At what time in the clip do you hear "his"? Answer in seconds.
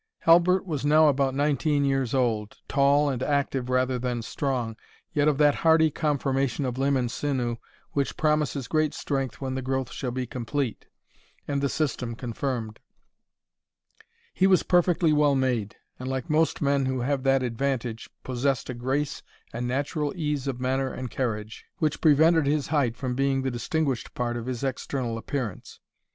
22.47-22.69, 24.47-24.63